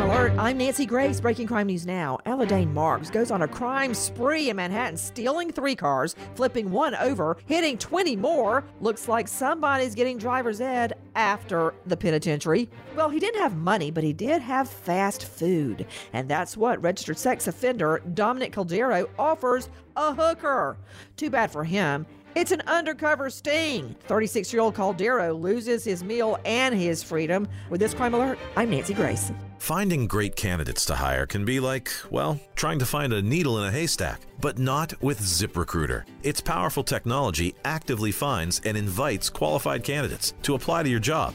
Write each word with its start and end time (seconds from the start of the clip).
Crime 0.00 0.12
Alert. 0.12 0.32
I'm 0.38 0.56
Nancy 0.56 0.86
Grace. 0.86 1.20
Breaking 1.20 1.46
crime 1.46 1.66
news 1.66 1.84
now. 1.84 2.18
Aladane 2.24 2.72
Marks 2.72 3.10
goes 3.10 3.30
on 3.30 3.42
a 3.42 3.48
crime 3.48 3.92
spree 3.92 4.48
in 4.48 4.56
Manhattan, 4.56 4.96
stealing 4.96 5.52
three 5.52 5.76
cars, 5.76 6.16
flipping 6.36 6.70
one 6.70 6.94
over, 6.94 7.36
hitting 7.44 7.76
20 7.76 8.16
more. 8.16 8.64
Looks 8.80 9.08
like 9.08 9.28
somebody's 9.28 9.94
getting 9.94 10.16
driver's 10.16 10.62
ed 10.62 10.94
after 11.16 11.74
the 11.84 11.98
penitentiary. 11.98 12.70
Well, 12.96 13.10
he 13.10 13.20
didn't 13.20 13.42
have 13.42 13.58
money, 13.58 13.90
but 13.90 14.02
he 14.02 14.14
did 14.14 14.40
have 14.40 14.70
fast 14.70 15.26
food. 15.26 15.86
And 16.14 16.30
that's 16.30 16.56
what 16.56 16.80
registered 16.80 17.18
sex 17.18 17.46
offender 17.46 18.00
Dominic 18.14 18.54
Caldero 18.54 19.06
offers 19.18 19.68
a 19.96 20.14
hooker. 20.14 20.78
Too 21.16 21.28
bad 21.28 21.50
for 21.50 21.62
him. 21.62 22.06
It's 22.36 22.52
an 22.52 22.62
undercover 22.68 23.28
sting. 23.28 23.96
36 24.02 24.52
year 24.52 24.62
old 24.62 24.74
Caldero 24.74 25.38
loses 25.38 25.84
his 25.84 26.04
meal 26.04 26.38
and 26.44 26.74
his 26.74 27.02
freedom. 27.02 27.48
With 27.70 27.80
this 27.80 27.92
crime 27.92 28.14
alert, 28.14 28.38
I'm 28.56 28.70
Nancy 28.70 28.94
Grace. 28.94 29.32
Finding 29.58 30.06
great 30.06 30.36
candidates 30.36 30.84
to 30.86 30.94
hire 30.94 31.26
can 31.26 31.44
be 31.44 31.60
like, 31.60 31.90
well, 32.10 32.40
trying 32.54 32.78
to 32.78 32.86
find 32.86 33.12
a 33.12 33.20
needle 33.20 33.58
in 33.58 33.64
a 33.64 33.70
haystack, 33.70 34.22
but 34.40 34.58
not 34.58 34.94
with 35.02 35.20
ZipRecruiter. 35.20 36.04
Its 36.22 36.40
powerful 36.40 36.84
technology 36.84 37.54
actively 37.64 38.12
finds 38.12 38.60
and 38.64 38.76
invites 38.76 39.28
qualified 39.28 39.82
candidates 39.82 40.34
to 40.42 40.54
apply 40.54 40.84
to 40.84 40.88
your 40.88 41.00
job. 41.00 41.34